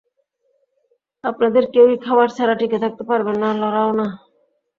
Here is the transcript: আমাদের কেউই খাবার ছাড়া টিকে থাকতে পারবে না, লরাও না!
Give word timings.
আমাদের 1.23 1.63
কেউই 1.73 1.95
খাবার 2.05 2.27
ছাড়া 2.37 2.55
টিকে 2.59 2.77
থাকতে 2.83 3.03
পারবে 3.09 3.31
না, 3.35 3.49
লরাও 3.61 3.91
না! 3.99 4.07